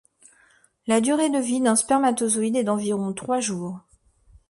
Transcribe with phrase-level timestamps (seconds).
[0.87, 3.79] La durée de vie d'un spermatozoïde est d'environ trois jours.